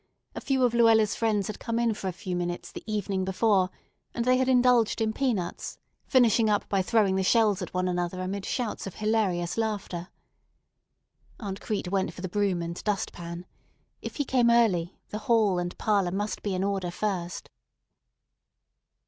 [0.33, 3.69] A few of Luella's friends had come in for a few minutes the evening before,
[4.15, 5.77] and they had indulged in peanuts,
[6.07, 10.07] finishing up by throwing the shells at one another amid shouts of hilarious laughter.
[11.39, 13.45] Aunt Crete went for the broom and dust pan.
[14.01, 17.51] If he came early, the hall and parlor must be in order first.